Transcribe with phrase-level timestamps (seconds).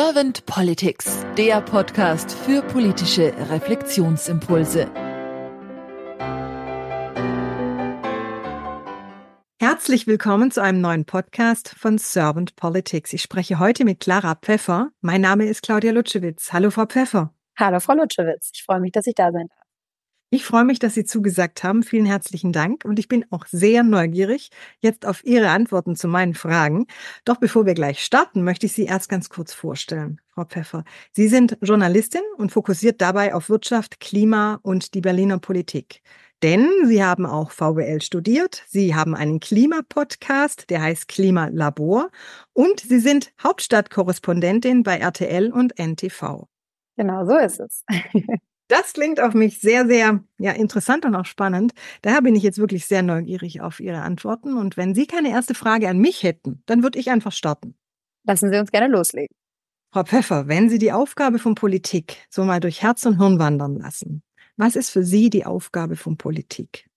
[0.00, 4.88] Servant Politics, der Podcast für politische Reflexionsimpulse.
[9.58, 13.12] Herzlich willkommen zu einem neuen Podcast von Servant Politics.
[13.12, 14.90] Ich spreche heute mit Clara Pfeffer.
[15.00, 16.52] Mein Name ist Claudia Lutschewitz.
[16.52, 17.34] Hallo, Frau Pfeffer.
[17.58, 18.52] Hallo, Frau Lutschewitz.
[18.54, 19.67] Ich freue mich, dass ich da sein darf.
[20.30, 21.82] Ich freue mich, dass Sie zugesagt haben.
[21.82, 22.84] Vielen herzlichen Dank.
[22.84, 24.50] Und ich bin auch sehr neugierig
[24.80, 26.86] jetzt auf Ihre Antworten zu meinen Fragen.
[27.24, 30.20] Doch bevor wir gleich starten, möchte ich Sie erst ganz kurz vorstellen.
[30.28, 36.02] Frau Pfeffer, Sie sind Journalistin und fokussiert dabei auf Wirtschaft, Klima und die Berliner Politik.
[36.42, 42.10] Denn Sie haben auch VWL studiert, Sie haben einen Klimapodcast, der heißt Klimalabor
[42.52, 46.46] und Sie sind Hauptstadtkorrespondentin bei RTL und NTV.
[46.98, 47.84] Genau, so ist es.
[48.68, 51.72] Das klingt auf mich sehr, sehr ja, interessant und auch spannend.
[52.02, 54.56] Daher bin ich jetzt wirklich sehr neugierig auf Ihre Antworten.
[54.56, 57.74] Und wenn Sie keine erste Frage an mich hätten, dann würde ich einfach starten.
[58.24, 59.34] Lassen Sie uns gerne loslegen.
[59.90, 63.76] Frau Pfeffer, wenn Sie die Aufgabe von Politik so mal durch Herz und Hirn wandern
[63.76, 64.22] lassen,
[64.58, 66.88] was ist für Sie die Aufgabe von Politik?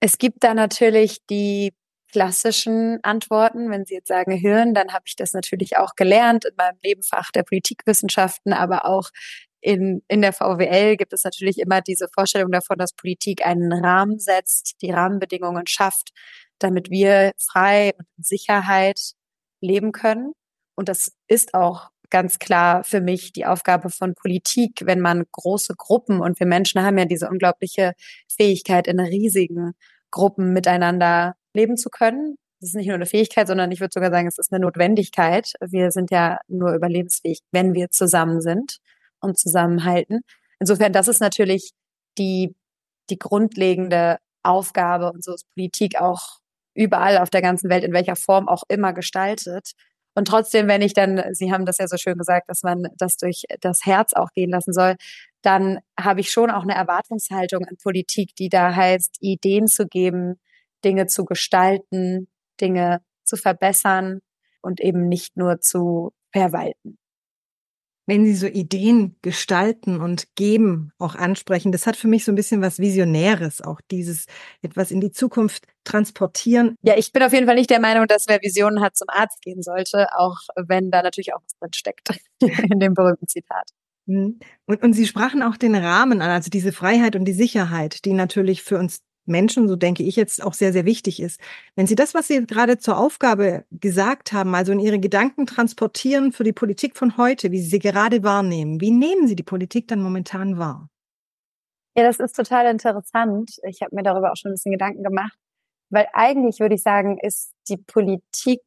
[0.00, 1.72] Es gibt da natürlich die
[2.10, 3.70] klassischen Antworten.
[3.70, 7.30] Wenn Sie jetzt sagen Hirn, dann habe ich das natürlich auch gelernt in meinem Nebenfach
[7.30, 9.10] der Politikwissenschaften, aber auch
[9.66, 14.20] in, in der VWL gibt es natürlich immer diese Vorstellung davon, dass Politik einen Rahmen
[14.20, 16.10] setzt, die Rahmenbedingungen schafft,
[16.60, 19.00] damit wir frei und in Sicherheit
[19.60, 20.34] leben können.
[20.76, 25.74] Und das ist auch ganz klar für mich die Aufgabe von Politik, wenn man große
[25.76, 27.94] Gruppen und wir Menschen haben ja diese unglaubliche
[28.28, 29.72] Fähigkeit, in riesigen
[30.12, 32.36] Gruppen miteinander leben zu können.
[32.60, 35.54] Das ist nicht nur eine Fähigkeit, sondern ich würde sogar sagen, es ist eine Notwendigkeit.
[35.60, 38.78] Wir sind ja nur überlebensfähig, wenn wir zusammen sind
[39.26, 40.22] und zusammenhalten.
[40.58, 41.72] Insofern, das ist natürlich
[42.18, 42.54] die,
[43.10, 46.38] die grundlegende Aufgabe und so ist Politik auch
[46.74, 49.72] überall auf der ganzen Welt, in welcher Form auch immer gestaltet.
[50.14, 53.16] Und trotzdem, wenn ich dann, Sie haben das ja so schön gesagt, dass man das
[53.16, 54.96] durch das Herz auch gehen lassen soll,
[55.42, 60.40] dann habe ich schon auch eine Erwartungshaltung an Politik, die da heißt, Ideen zu geben,
[60.84, 62.28] Dinge zu gestalten,
[62.60, 64.20] Dinge zu verbessern
[64.62, 66.98] und eben nicht nur zu verwalten
[68.06, 72.36] wenn Sie so Ideen gestalten und geben, auch ansprechen, das hat für mich so ein
[72.36, 74.26] bisschen was Visionäres, auch dieses
[74.62, 76.76] etwas in die Zukunft transportieren.
[76.82, 79.42] Ja, ich bin auf jeden Fall nicht der Meinung, dass wer Visionen hat, zum Arzt
[79.42, 82.08] gehen sollte, auch wenn da natürlich auch was drin steckt
[82.72, 83.70] in dem berühmten Zitat.
[84.06, 84.38] Mhm.
[84.66, 88.12] Und, und Sie sprachen auch den Rahmen an, also diese Freiheit und die Sicherheit, die
[88.12, 91.40] natürlich für uns Menschen, so denke ich jetzt, auch sehr, sehr wichtig ist.
[91.74, 96.32] Wenn Sie das, was Sie gerade zur Aufgabe gesagt haben, also in Ihre Gedanken transportieren
[96.32, 99.88] für die Politik von heute, wie Sie sie gerade wahrnehmen, wie nehmen Sie die Politik
[99.88, 100.88] dann momentan wahr?
[101.96, 103.52] Ja, das ist total interessant.
[103.66, 105.38] Ich habe mir darüber auch schon ein bisschen Gedanken gemacht,
[105.90, 108.60] weil eigentlich würde ich sagen, ist die Politik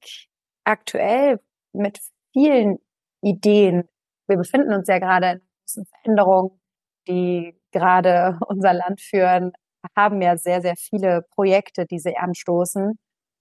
[0.64, 1.40] aktuell
[1.74, 2.00] mit
[2.34, 2.80] vielen
[3.22, 3.88] Ideen.
[4.28, 6.60] Wir befinden uns ja gerade in großen Veränderungen,
[7.08, 9.54] die gerade unser Land führen,
[9.96, 12.98] haben ja sehr, sehr viele Projekte, die sie anstoßen.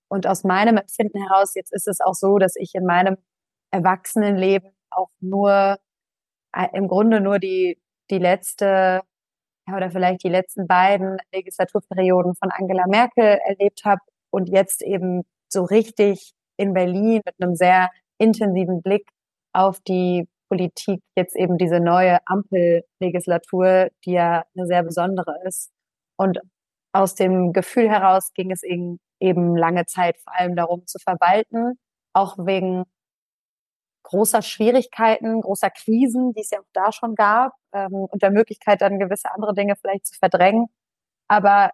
[0.09, 3.17] Und aus meinem Empfinden heraus, jetzt ist es auch so, dass ich in meinem
[3.71, 5.79] Erwachsenenleben auch nur,
[6.55, 7.79] äh, im Grunde nur die,
[8.11, 9.03] die letzte
[9.75, 14.01] oder vielleicht die letzten beiden Legislaturperioden von Angela Merkel erlebt habe
[14.31, 19.09] und jetzt eben so richtig in Berlin mit einem sehr intensiven Blick
[19.53, 25.71] auf die Politik jetzt eben diese neue Ampellegislatur, die ja eine sehr besondere ist,
[26.19, 26.41] und
[26.93, 31.79] aus dem Gefühl heraus ging es eben, eben lange Zeit vor allem darum zu verwalten,
[32.13, 32.85] auch wegen
[34.05, 38.81] großer Schwierigkeiten, großer Krisen, die es ja auch da schon gab, ähm, und der Möglichkeit
[38.81, 40.67] dann gewisse andere Dinge vielleicht zu verdrängen.
[41.29, 41.73] Aber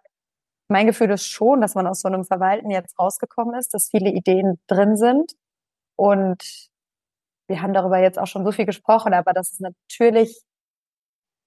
[0.69, 4.09] mein Gefühl ist schon, dass man aus so einem Verwalten jetzt rausgekommen ist, dass viele
[4.09, 5.33] Ideen drin sind.
[5.95, 6.69] Und
[7.47, 10.41] wir haben darüber jetzt auch schon so viel gesprochen, aber dass es natürlich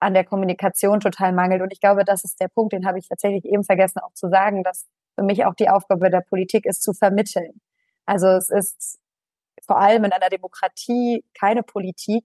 [0.01, 1.63] an der Kommunikation total mangelt.
[1.63, 4.29] Und ich glaube, das ist der Punkt, den habe ich tatsächlich eben vergessen auch zu
[4.29, 7.61] sagen, dass für mich auch die Aufgabe der Politik ist, zu vermitteln.
[8.07, 8.99] Also es ist
[9.67, 12.25] vor allem in einer Demokratie keine Politik,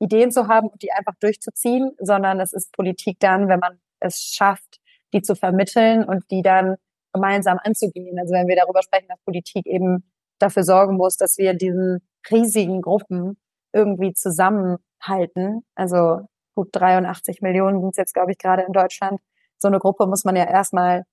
[0.00, 4.22] Ideen zu haben und die einfach durchzuziehen, sondern es ist Politik dann, wenn man es
[4.22, 4.80] schafft,
[5.12, 6.76] die zu vermitteln und die dann
[7.12, 8.18] gemeinsam anzugehen.
[8.18, 12.00] Also wenn wir darüber sprechen, dass Politik eben dafür sorgen muss, dass wir diesen
[12.30, 13.38] riesigen Gruppen
[13.72, 15.64] irgendwie zusammenhalten.
[15.74, 16.22] Also
[16.60, 19.20] gut 83 Millionen sind es jetzt, glaube ich, gerade in Deutschland.
[19.56, 21.04] So eine Gruppe muss man ja erstmal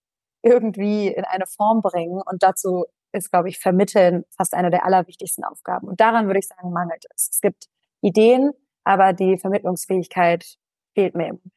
[0.41, 2.21] irgendwie in eine Form bringen.
[2.21, 5.87] Und dazu ist, glaube ich, Vermitteln fast eine der allerwichtigsten Aufgaben.
[5.87, 7.29] Und daran würde ich sagen, mangelt es.
[7.31, 7.67] Es gibt
[8.01, 8.51] Ideen,
[8.83, 10.57] aber die Vermittlungsfähigkeit
[10.93, 11.53] fehlt mir im Moment.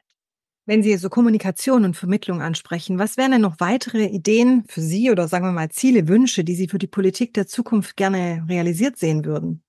[0.66, 5.10] Wenn Sie so Kommunikation und Vermittlung ansprechen, was wären denn noch weitere Ideen für Sie
[5.10, 8.96] oder sagen wir mal Ziele, Wünsche, die Sie für die Politik der Zukunft gerne realisiert
[8.96, 9.64] sehen würden?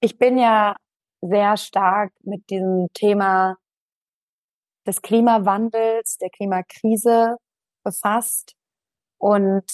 [0.00, 0.76] Ich bin ja
[1.20, 3.56] sehr stark mit diesem Thema
[4.86, 7.36] des Klimawandels, der Klimakrise
[7.84, 8.54] befasst.
[9.18, 9.64] Und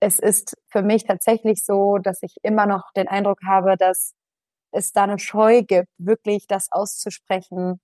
[0.00, 4.14] es ist für mich tatsächlich so, dass ich immer noch den Eindruck habe, dass
[4.72, 7.80] es da eine Scheu gibt, wirklich das auszusprechen,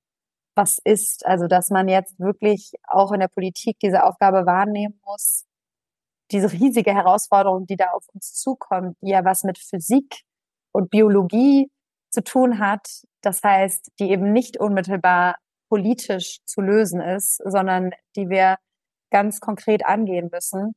[0.55, 1.25] was ist.
[1.25, 5.45] Also, dass man jetzt wirklich auch in der Politik diese Aufgabe wahrnehmen muss,
[6.33, 10.23] diese riesige Herausforderung, die da auf uns zukommt, die ja was mit Physik
[10.73, 11.71] und Biologie
[12.11, 12.87] zu tun hat.
[13.23, 15.37] Das heißt, die eben nicht unmittelbar
[15.69, 18.57] politisch zu lösen ist, sondern die wir
[19.11, 20.75] ganz konkret angehen müssen.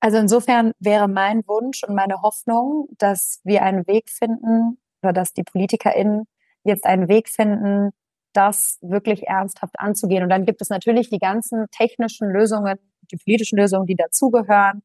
[0.00, 5.32] Also insofern wäre mein Wunsch und meine Hoffnung, dass wir einen Weg finden oder dass
[5.32, 6.24] die PolitikerInnen
[6.64, 7.90] jetzt einen Weg finden,
[8.34, 10.22] das wirklich ernsthaft anzugehen.
[10.22, 12.78] Und dann gibt es natürlich die ganzen technischen Lösungen,
[13.12, 14.82] die politischen Lösungen, die dazugehören.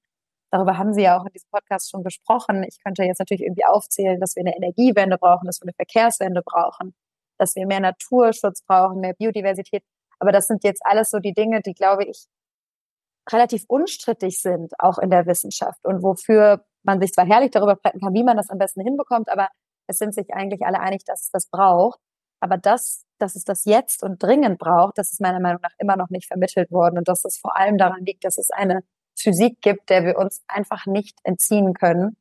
[0.51, 2.63] Darüber haben Sie ja auch in diesem Podcast schon gesprochen.
[2.63, 6.41] Ich könnte jetzt natürlich irgendwie aufzählen, dass wir eine Energiewende brauchen, dass wir eine Verkehrswende
[6.43, 6.95] brauchen,
[7.37, 9.83] dass wir mehr Naturschutz brauchen, mehr Biodiversität.
[10.19, 12.25] Aber das sind jetzt alles so die Dinge, die, glaube ich,
[13.31, 17.99] relativ unstrittig sind, auch in der Wissenschaft und wofür man sich zwar herrlich darüber sprechen
[18.01, 19.49] kann, wie man das am besten hinbekommt, aber
[19.87, 21.99] es sind sich eigentlich alle einig, dass es das braucht.
[22.41, 25.97] Aber das, dass es das jetzt und dringend braucht, das ist meiner Meinung nach immer
[25.97, 28.81] noch nicht vermittelt worden und dass es vor allem daran liegt, dass es eine
[29.21, 32.17] Physik gibt, der wir uns einfach nicht entziehen können.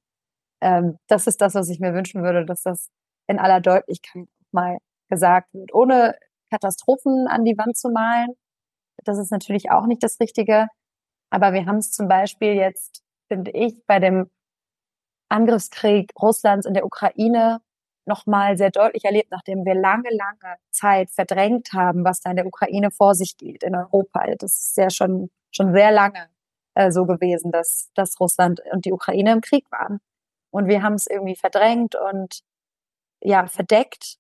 [0.61, 2.91] Ähm, das ist das, was ich mir wünschen würde, dass das
[3.29, 4.79] in aller Deutlichkeit mal
[5.09, 6.17] gesagt wird, ohne
[6.51, 8.35] Katastrophen an die Wand zu malen.
[9.05, 10.69] Das ist natürlich auch nicht das Richtige.
[11.31, 14.31] Aber wir haben es zum Beispiel jetzt, finde ich, bei dem
[15.29, 17.61] Angriffskrieg Russlands in der Ukraine
[18.07, 22.47] nochmal sehr deutlich erlebt, nachdem wir lange, lange Zeit verdrängt haben, was da in der
[22.47, 24.25] Ukraine vor sich geht, in Europa.
[24.39, 26.29] Das ist ja schon, schon sehr lange
[26.79, 29.99] äh, so gewesen, dass, dass Russland und die Ukraine im Krieg waren.
[30.51, 32.41] Und wir haben es irgendwie verdrängt und
[33.21, 34.17] ja, verdeckt.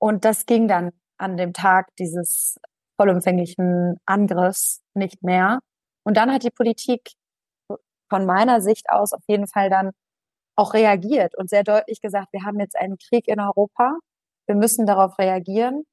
[0.00, 2.58] Und das ging dann an dem Tag dieses
[3.00, 5.60] vollumfänglichen Angriffs nicht mehr.
[6.04, 7.12] Und dann hat die Politik
[8.10, 9.92] von meiner Sicht aus auf jeden Fall dann
[10.56, 13.98] auch reagiert und sehr deutlich gesagt, wir haben jetzt einen Krieg in Europa,
[14.48, 15.84] wir müssen darauf reagieren.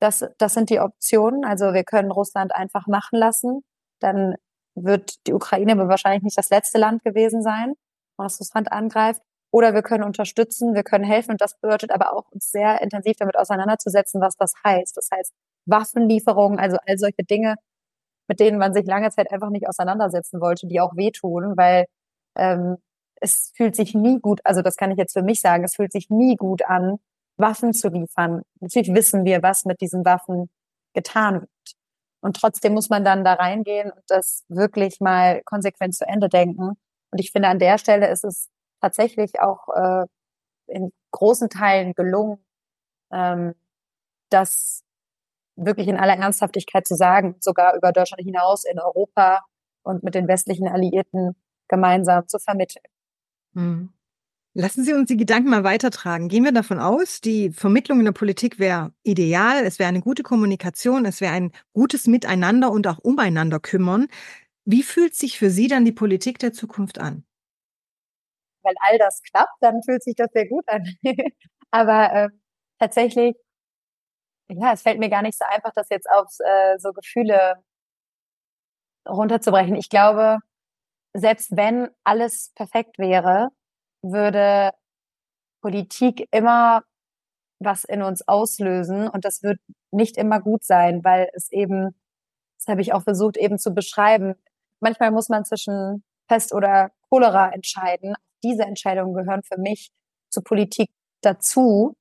[0.00, 1.44] Das, das sind die Optionen.
[1.44, 3.64] Also wir können Russland einfach machen lassen.
[4.00, 4.36] Dann
[4.76, 7.74] wird die Ukraine wahrscheinlich nicht das letzte Land gewesen sein,
[8.16, 9.22] was Russland angreift.
[9.50, 11.32] Oder wir können unterstützen, wir können helfen.
[11.32, 14.96] Und das bedeutet aber auch, uns sehr intensiv damit auseinanderzusetzen, was das heißt.
[14.96, 15.32] Das heißt,
[15.66, 17.56] Waffenlieferungen, also all solche Dinge,
[18.28, 21.86] mit denen man sich lange Zeit einfach nicht auseinandersetzen wollte, die auch wehtun, weil
[22.36, 22.76] ähm,
[23.20, 25.92] es fühlt sich nie gut, also das kann ich jetzt für mich sagen, es fühlt
[25.92, 26.98] sich nie gut an,
[27.38, 28.42] Waffen zu liefern.
[28.60, 30.48] Natürlich wissen wir, was mit diesen Waffen
[30.94, 31.50] getan wird.
[32.20, 36.76] Und trotzdem muss man dann da reingehen und das wirklich mal konsequent zu Ende denken.
[37.10, 38.48] Und ich finde, an der Stelle ist es
[38.80, 40.06] tatsächlich auch äh,
[40.66, 42.44] in großen Teilen gelungen,
[43.12, 43.54] ähm,
[44.30, 44.82] das
[45.56, 49.44] wirklich in aller Ernsthaftigkeit zu sagen, sogar über Deutschland hinaus in Europa
[49.82, 51.36] und mit den westlichen Alliierten
[51.68, 52.84] gemeinsam zu vermitteln.
[53.54, 53.95] Hm.
[54.58, 56.28] Lassen Sie uns die Gedanken mal weitertragen.
[56.28, 60.22] Gehen wir davon aus, die Vermittlung in der Politik wäre ideal, es wäre eine gute
[60.22, 64.06] Kommunikation, es wäre ein gutes Miteinander und auch umeinander kümmern.
[64.64, 67.26] Wie fühlt sich für Sie dann die Politik der Zukunft an?
[68.62, 70.84] Wenn all das klappt, dann fühlt sich das sehr gut an.
[71.70, 72.28] Aber äh,
[72.78, 73.36] tatsächlich
[74.48, 77.56] ja, es fällt mir gar nicht so einfach, das jetzt auf äh, so Gefühle
[79.06, 79.76] runterzubrechen.
[79.76, 80.38] Ich glaube,
[81.12, 83.50] selbst wenn alles perfekt wäre,
[84.12, 84.72] würde
[85.62, 86.82] Politik immer
[87.58, 89.58] was in uns auslösen und das wird
[89.90, 91.94] nicht immer gut sein, weil es eben,
[92.58, 94.34] das habe ich auch versucht eben zu beschreiben,
[94.80, 98.14] manchmal muss man zwischen Pest oder Cholera entscheiden.
[98.44, 99.90] Diese Entscheidungen gehören für mich
[100.30, 100.90] zur Politik
[101.22, 101.96] dazu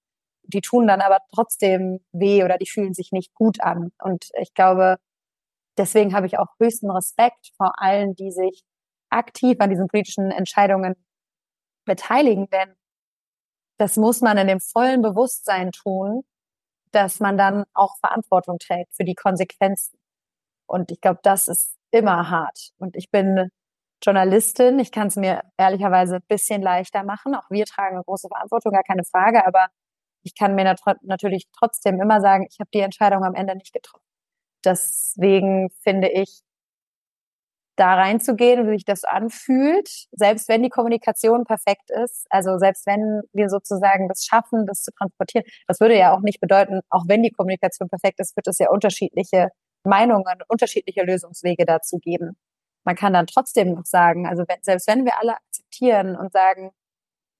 [0.48, 3.92] die tun dann aber trotzdem weh oder die fühlen sich nicht gut an.
[4.02, 4.98] Und ich glaube,
[5.78, 8.64] deswegen habe ich auch höchsten Respekt vor allen, die sich
[9.10, 10.96] aktiv an diesen politischen Entscheidungen
[11.86, 12.76] beteiligen, denn
[13.78, 16.24] das muss man in dem vollen Bewusstsein tun,
[16.92, 19.98] dass man dann auch Verantwortung trägt für die Konsequenzen.
[20.68, 22.72] Und ich glaube, das ist immer hart.
[22.78, 23.50] Und ich bin
[24.04, 24.80] Journalistin.
[24.80, 27.36] Ich kann es mir ehrlicherweise ein bisschen leichter machen.
[27.36, 29.46] Auch wir tragen eine große Verantwortung, gar keine Frage.
[29.46, 29.68] Aber
[30.24, 34.04] ich kann mir natürlich trotzdem immer sagen, ich habe die Entscheidung am Ende nicht getroffen.
[34.64, 36.42] Deswegen finde ich,
[37.76, 43.22] da reinzugehen, wie sich das anfühlt, selbst wenn die Kommunikation perfekt ist, also selbst wenn
[43.34, 47.24] wir sozusagen das schaffen, das zu transportieren, das würde ja auch nicht bedeuten, auch wenn
[47.24, 49.50] die Kommunikation perfekt ist, wird es ja unterschiedliche
[49.84, 52.38] Meinungen, unterschiedliche Lösungswege dazu geben.
[52.86, 56.72] Man kann dann trotzdem noch sagen, also wenn, selbst wenn wir alle akzeptieren und sagen,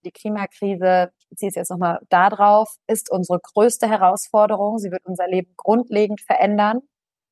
[0.04, 4.78] die Klimakrise, ich ziehe es jetzt nochmal da drauf, ist unsere größte Herausforderung.
[4.78, 6.80] Sie wird unser Leben grundlegend verändern.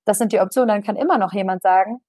[0.04, 0.68] Das sind die Optionen.
[0.68, 2.00] Dann kann immer noch jemand sagen,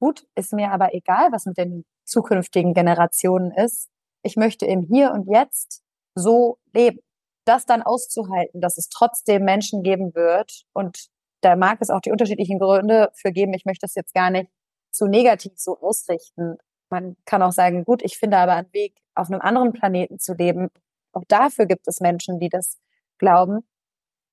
[0.00, 3.88] gut, ist mir aber egal, was mit den zukünftigen Generationen ist.
[4.22, 5.82] Ich möchte im Hier und Jetzt
[6.14, 6.98] so leben.
[7.44, 11.08] Das dann auszuhalten, dass es trotzdem Menschen geben wird und
[11.40, 13.54] da mag es auch die unterschiedlichen Gründe für geben.
[13.54, 14.50] Ich möchte das jetzt gar nicht
[14.90, 16.58] zu negativ so ausrichten.
[16.90, 20.34] Man kann auch sagen, gut, ich finde aber einen Weg, auf einem anderen Planeten zu
[20.34, 20.68] leben.
[21.12, 22.78] Auch dafür gibt es Menschen, die das
[23.18, 23.60] glauben.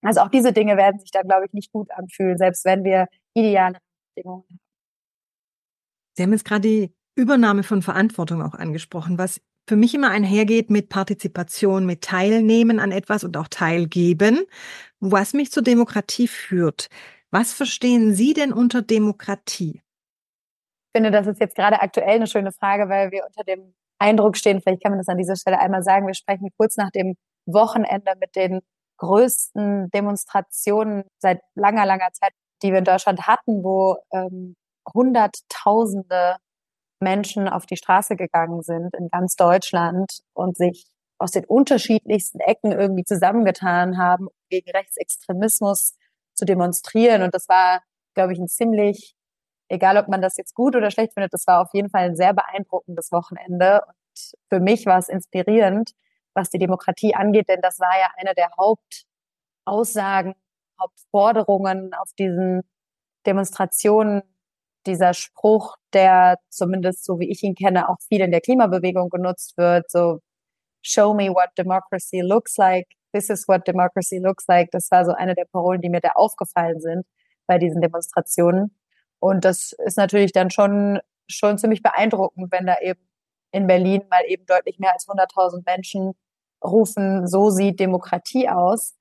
[0.02, 3.08] Also auch diese Dinge werden sich da, glaube ich, nicht gut anfühlen, selbst wenn wir
[3.34, 3.80] ideale
[4.16, 4.67] Bedingungen haben.
[6.18, 10.72] Sie haben jetzt gerade die Übernahme von Verantwortung auch angesprochen, was für mich immer einhergeht
[10.72, 14.46] mit Partizipation, mit Teilnehmen an etwas und auch Teilgeben,
[15.00, 16.88] was mich zur Demokratie führt.
[17.30, 19.82] Was verstehen Sie denn unter Demokratie?
[20.88, 24.38] Ich finde, das ist jetzt gerade aktuell eine schöne Frage, weil wir unter dem Eindruck
[24.38, 27.16] stehen, vielleicht kann man das an dieser Stelle einmal sagen, wir sprechen kurz nach dem
[27.46, 28.62] Wochenende mit den
[28.98, 32.32] größten Demonstrationen seit langer, langer Zeit,
[32.64, 34.56] die wir in Deutschland hatten, wo ähm,
[34.94, 36.38] Hunderttausende
[37.00, 40.86] Menschen auf die Straße gegangen sind in ganz Deutschland und sich
[41.20, 45.96] aus den unterschiedlichsten Ecken irgendwie zusammengetan haben, um gegen Rechtsextremismus
[46.36, 47.24] zu demonstrieren.
[47.24, 47.82] Und das war,
[48.14, 49.16] glaube ich, ein ziemlich,
[49.70, 52.16] egal ob man das jetzt gut oder schlecht findet, das war auf jeden Fall ein
[52.16, 53.82] sehr beeindruckendes Wochenende.
[53.88, 55.92] Und für mich war es inspirierend,
[56.34, 60.36] was die Demokratie angeht, denn das war ja eine der Hauptaussagen,
[60.80, 62.62] Hauptforderungen auf diesen
[63.26, 64.22] Demonstrationen
[64.86, 69.58] dieser Spruch, der zumindest so wie ich ihn kenne, auch viel in der Klimabewegung genutzt
[69.58, 70.20] wird, so
[70.82, 74.70] show me what democracy looks like, this is what democracy looks like.
[74.72, 77.06] Das war so eine der Parolen, die mir da aufgefallen sind
[77.48, 78.78] bei diesen Demonstrationen.
[79.20, 83.02] Und das ist natürlich dann schon, schon ziemlich beeindruckend, wenn da eben
[83.52, 86.14] in Berlin mal eben deutlich mehr als 100.000 Menschen
[86.64, 88.96] rufen, so sieht Demokratie aus.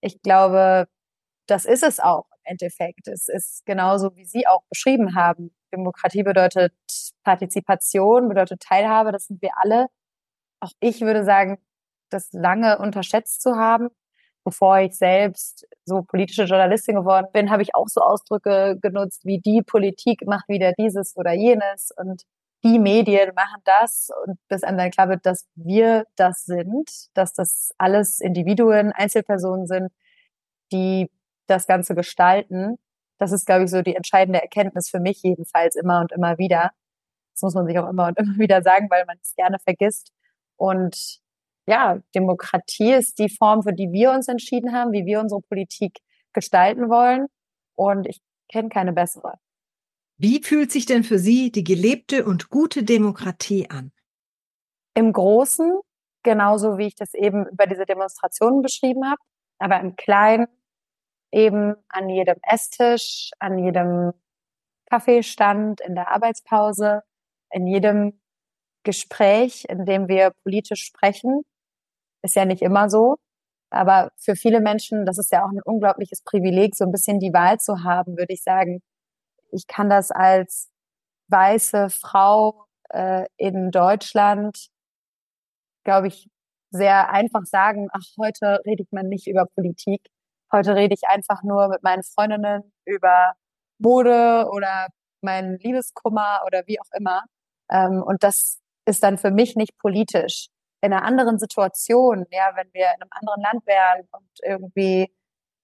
[0.00, 0.88] Ich glaube,
[1.46, 2.26] das ist es auch.
[2.44, 3.08] Endeffekt.
[3.08, 5.54] Es ist genauso, wie Sie auch beschrieben haben.
[5.72, 6.74] Demokratie bedeutet
[7.24, 9.12] Partizipation, bedeutet Teilhabe.
[9.12, 9.86] Das sind wir alle.
[10.60, 11.58] Auch ich würde sagen,
[12.10, 13.88] das lange unterschätzt zu haben.
[14.44, 19.40] Bevor ich selbst so politische Journalistin geworden bin, habe ich auch so Ausdrücke genutzt wie
[19.40, 22.24] die Politik macht wieder dieses oder jenes und
[22.64, 27.32] die Medien machen das und bis einem dann klar wird, dass wir das sind, dass
[27.34, 29.92] das alles Individuen, Einzelpersonen sind,
[30.72, 31.10] die
[31.46, 32.78] das Ganze gestalten.
[33.18, 36.72] Das ist, glaube ich, so die entscheidende Erkenntnis für mich jedenfalls immer und immer wieder.
[37.34, 40.12] Das muss man sich auch immer und immer wieder sagen, weil man es gerne vergisst.
[40.56, 41.20] Und
[41.66, 45.98] ja, Demokratie ist die Form, für die wir uns entschieden haben, wie wir unsere Politik
[46.32, 47.26] gestalten wollen.
[47.74, 48.20] Und ich
[48.50, 49.38] kenne keine bessere.
[50.18, 53.92] Wie fühlt sich denn für Sie die gelebte und gute Demokratie an?
[54.94, 55.80] Im Großen,
[56.22, 59.20] genauso wie ich das eben über diese Demonstrationen beschrieben habe,
[59.58, 60.46] aber im Kleinen
[61.32, 64.12] eben an jedem Esstisch, an jedem
[64.90, 67.02] Kaffeestand, in der Arbeitspause,
[67.50, 68.20] in jedem
[68.84, 71.42] Gespräch, in dem wir politisch sprechen.
[72.22, 73.16] Ist ja nicht immer so.
[73.70, 77.32] Aber für viele Menschen, das ist ja auch ein unglaubliches Privileg, so ein bisschen die
[77.32, 78.82] Wahl zu haben, würde ich sagen.
[79.50, 80.70] Ich kann das als
[81.28, 84.68] weiße Frau äh, in Deutschland,
[85.84, 86.28] glaube ich,
[86.70, 90.02] sehr einfach sagen, ach, heute redet man nicht über Politik.
[90.52, 93.32] Heute rede ich einfach nur mit meinen Freundinnen über
[93.78, 94.88] Mode oder
[95.22, 97.24] meinen Liebeskummer oder wie auch immer.
[97.70, 100.48] Ähm, und das ist dann für mich nicht politisch.
[100.82, 105.14] In einer anderen Situation, ja, wenn wir in einem anderen Land wären und irgendwie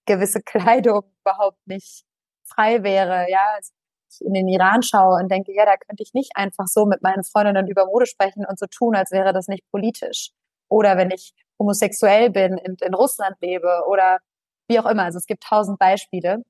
[0.07, 2.04] gewisse Kleidung überhaupt nicht
[2.45, 3.73] frei wäre, ja, also
[4.11, 7.02] ich in den Iran schaue und denke, ja, da könnte ich nicht einfach so mit
[7.02, 10.30] meinen Freundinnen über Mode sprechen und so tun, als wäre das nicht politisch.
[10.71, 14.21] Oder wenn ich homosexuell bin und in Russland lebe oder
[14.68, 15.04] wie auch immer.
[15.04, 16.42] Also es gibt tausend Beispiele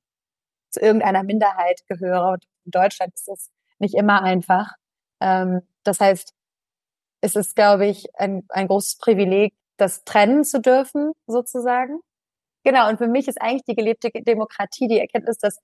[0.71, 2.33] zu irgendeiner Minderheit gehöre.
[2.33, 4.73] Und in Deutschland ist das nicht immer einfach.
[5.21, 6.35] Ähm, das heißt,
[7.21, 12.01] es ist, glaube ich, ein, ein großes Privileg, das trennen zu dürfen, sozusagen.
[12.65, 15.59] Genau, und für mich ist eigentlich die gelebte Demokratie die Erkenntnis, dass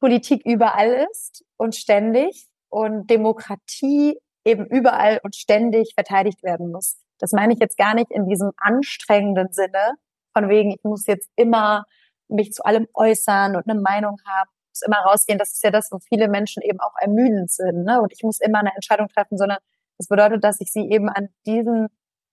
[0.00, 6.98] Politik überall ist und ständig und Demokratie eben überall und ständig verteidigt werden muss.
[7.18, 9.94] Das meine ich jetzt gar nicht in diesem anstrengenden Sinne,
[10.36, 11.86] von wegen, ich muss jetzt immer
[12.28, 15.38] mich zu allem äußern und eine Meinung haben, muss immer rausgehen.
[15.38, 17.84] Das ist ja das, wo viele Menschen eben auch ermüdend sind.
[17.84, 18.02] Ne?
[18.02, 19.58] Und ich muss immer eine Entscheidung treffen, sondern
[19.96, 21.88] das bedeutet, dass ich sie eben an diesen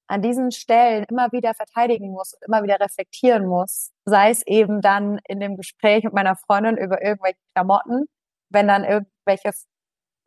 [0.07, 3.91] an diesen Stellen immer wieder verteidigen muss und immer wieder reflektieren muss.
[4.03, 8.05] Sei es eben dann in dem Gespräch mit meiner Freundin über irgendwelche Klamotten,
[8.49, 9.51] wenn dann irgendwelche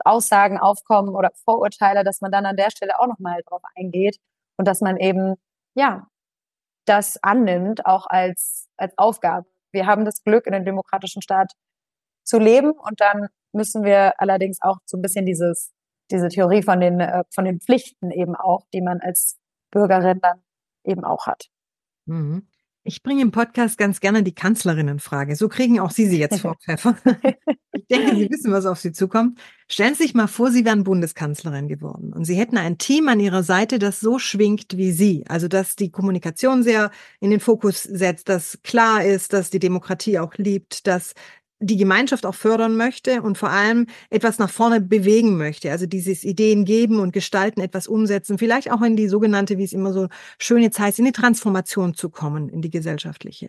[0.03, 4.17] Aussagen aufkommen oder Vorurteile, dass man dann an der Stelle auch nochmal drauf eingeht
[4.57, 5.35] und dass man eben,
[5.75, 6.09] ja,
[6.87, 9.47] das annimmt, auch als, als Aufgabe.
[9.73, 11.53] Wir haben das Glück, in einem demokratischen Staat
[12.25, 15.73] zu leben und dann müssen wir allerdings auch so ein bisschen dieses,
[16.11, 19.39] diese Theorie von den, äh, von den Pflichten eben auch, die man als
[19.71, 20.43] Bürgerin dann
[20.85, 21.47] eben auch hat.
[22.07, 22.49] Mhm.
[22.87, 25.35] Ich bringe im Podcast ganz gerne die Kanzlerinnenfrage.
[25.35, 26.97] So kriegen auch Sie sie jetzt, Frau Pfeffer.
[27.73, 29.41] Ich denke, Sie wissen, was auf Sie zukommt.
[29.69, 33.19] Stellen Sie sich mal vor, Sie wären Bundeskanzlerin geworden und Sie hätten ein Team an
[33.19, 35.25] Ihrer Seite, das so schwingt wie Sie.
[35.29, 40.21] Also, dass die Kommunikation sehr in den Fokus setzt, dass klar ist, dass die Demokratie
[40.21, 41.15] auch liebt, dass
[41.59, 45.71] die Gemeinschaft auch fördern möchte und vor allem etwas nach vorne bewegen möchte.
[45.71, 49.73] Also dieses Ideen geben und gestalten, etwas umsetzen, vielleicht auch in die sogenannte, wie es
[49.73, 50.09] immer so
[50.39, 53.49] schön jetzt heißt, in die Transformation zu kommen, in die gesellschaftliche.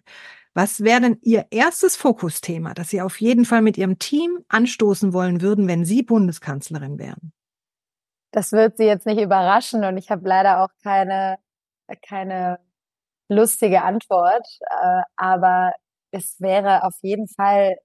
[0.53, 5.11] Was wäre denn Ihr erstes Fokusthema, das Sie auf jeden Fall mit Ihrem Team anstoßen
[5.11, 7.33] wollen würden, wenn Sie Bundeskanzlerin wären?
[8.31, 11.37] Das wird Sie jetzt nicht überraschen und ich habe leider auch keine,
[12.07, 12.59] keine
[13.29, 15.73] lustige Antwort, äh, aber
[16.11, 17.77] es wäre auf jeden Fall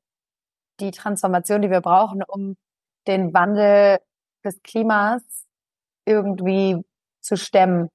[0.83, 2.57] die Transformation, die wir brauchen, um
[3.07, 3.99] den Wandel
[4.45, 5.23] des Klimas
[6.07, 6.85] irgendwie
[7.21, 7.89] zu stemmen.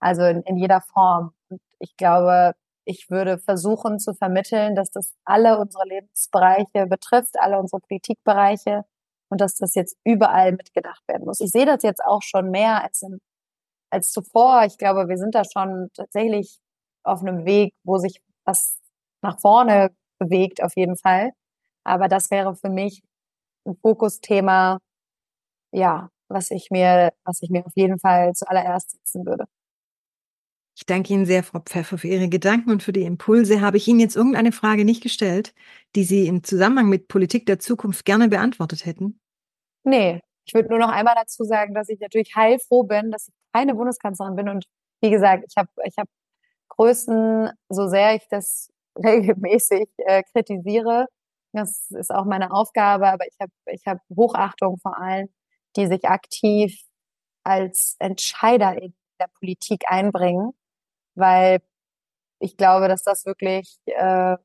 [0.00, 1.32] Also in, in jeder Form.
[1.48, 7.58] Und ich glaube, ich würde versuchen zu vermitteln, dass das alle unsere Lebensbereiche betrifft, alle
[7.58, 8.84] unsere Politikbereiche
[9.30, 11.40] und dass das jetzt überall mitgedacht werden muss.
[11.40, 13.20] Ich sehe das jetzt auch schon mehr als, in,
[13.90, 14.64] als zuvor.
[14.64, 16.58] Ich glaube, wir sind da schon tatsächlich
[17.04, 18.78] auf einem Weg, wo sich was
[19.22, 21.32] nach vorne bewegt, auf jeden Fall.
[21.84, 23.02] Aber das wäre für mich
[23.66, 24.78] ein Fokusthema,
[25.72, 29.44] ja, was ich mir, was ich mir auf jeden Fall zuallererst setzen würde.
[30.76, 33.60] Ich danke Ihnen sehr, Frau Pfeffer, für Ihre Gedanken und für die Impulse.
[33.60, 35.54] Habe ich Ihnen jetzt irgendeine Frage nicht gestellt,
[35.94, 39.20] die Sie im Zusammenhang mit Politik der Zukunft gerne beantwortet hätten?
[39.84, 43.34] Nee, ich würde nur noch einmal dazu sagen, dass ich natürlich heilfroh bin, dass ich
[43.52, 44.48] keine Bundeskanzlerin bin.
[44.48, 44.64] Und
[45.00, 46.08] wie gesagt, ich habe ich hab
[46.70, 51.06] Größen, so sehr ich das regelmäßig äh, kritisiere,
[51.54, 55.28] das ist auch meine Aufgabe, aber ich habe ich hab Hochachtung vor allen,
[55.76, 56.80] die sich aktiv
[57.44, 60.52] als Entscheider in der Politik einbringen,
[61.14, 61.60] weil
[62.40, 64.36] ich glaube, dass das wirklich äh,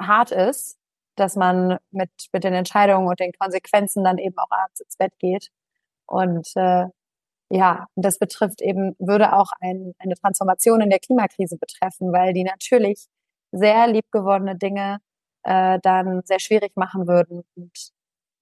[0.00, 0.78] hart ist,
[1.16, 5.12] dass man mit, mit den Entscheidungen und den Konsequenzen dann eben auch abends ins Bett
[5.18, 5.50] geht.
[6.06, 6.86] Und äh,
[7.50, 12.44] ja, das betrifft eben, würde auch ein, eine Transformation in der Klimakrise betreffen, weil die
[12.44, 13.06] natürlich
[13.52, 14.98] sehr liebgewordene Dinge
[15.44, 17.42] äh, dann sehr schwierig machen würden.
[17.56, 17.92] Und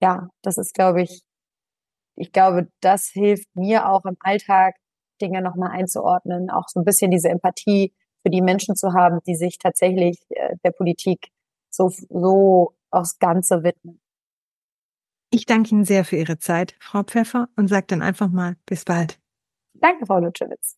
[0.01, 1.23] ja, das ist, glaube ich,
[2.17, 4.77] ich glaube, das hilft mir auch im Alltag,
[5.21, 9.35] Dinge nochmal einzuordnen, auch so ein bisschen diese Empathie für die Menschen zu haben, die
[9.35, 11.29] sich tatsächlich äh, der Politik
[11.71, 14.01] so, so aufs Ganze widmen.
[15.31, 18.85] Ich danke Ihnen sehr für Ihre Zeit, Frau Pfeffer, und sage dann einfach mal bis
[18.85, 19.21] bald.
[19.75, 20.78] Danke, Frau Lutschewitz.